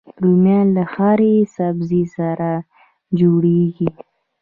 [0.23, 2.49] رومیان له هرې سبزي سره
[3.19, 3.89] جوړيږي